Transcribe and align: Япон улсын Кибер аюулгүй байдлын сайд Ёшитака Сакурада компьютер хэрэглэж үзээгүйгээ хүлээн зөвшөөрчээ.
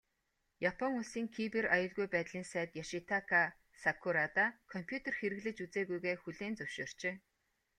Япон 0.69 0.91
улсын 0.99 1.25
Кибер 1.35 1.65
аюулгүй 1.75 2.07
байдлын 2.13 2.45
сайд 2.51 2.69
Ёшитака 2.81 3.41
Сакурада 3.81 4.45
компьютер 4.73 5.13
хэрэглэж 5.19 5.57
үзээгүйгээ 5.65 6.15
хүлээн 6.23 6.53
зөвшөөрчээ. 6.59 7.15